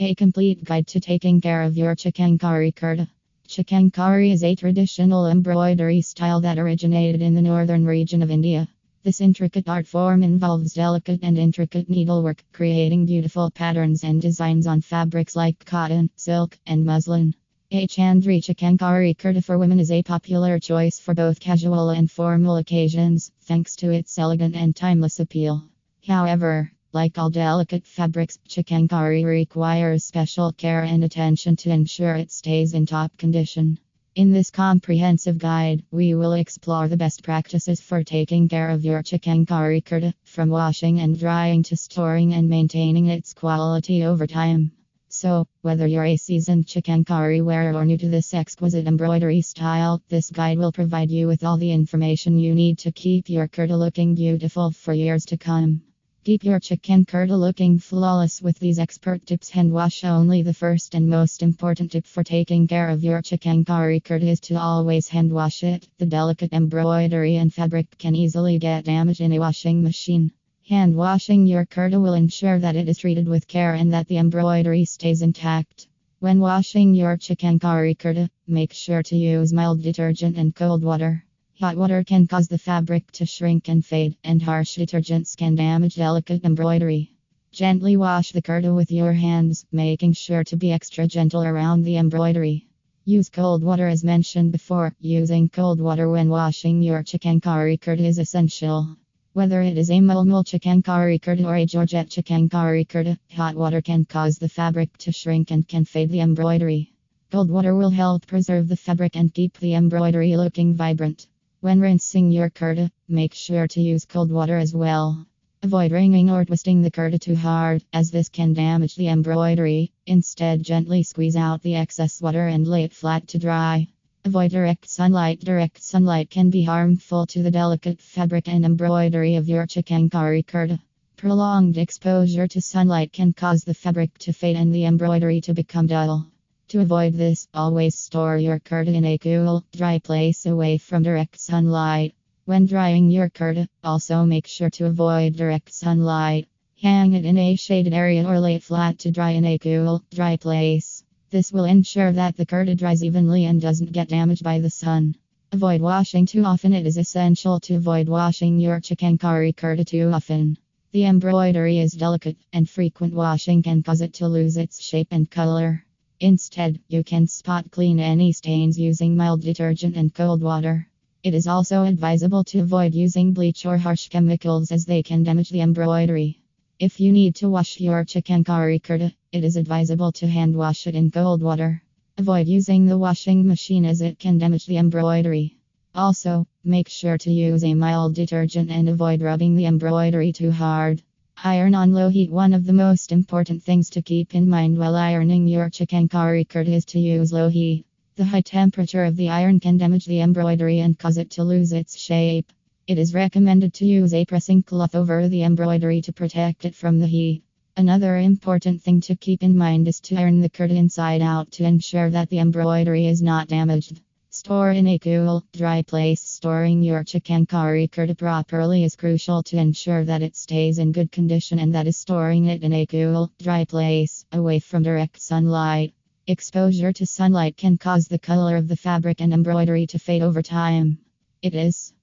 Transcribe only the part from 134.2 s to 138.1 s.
fade and the embroidery to become dull. To avoid this, always